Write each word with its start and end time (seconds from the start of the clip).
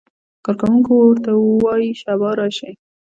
کارکوونکی 0.45 0.91
ورته 0.97 1.31
وایي 1.63 1.89
سبا 2.03 2.29
راشئ. 2.39 2.73